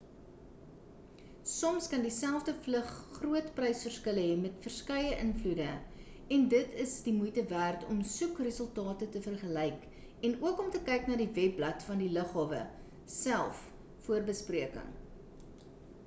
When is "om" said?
7.97-8.01, 10.67-10.73